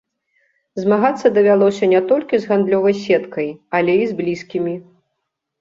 [0.83, 4.75] Змагацца давялося не толькі з гандлёвай сеткай, але і з блізкімі.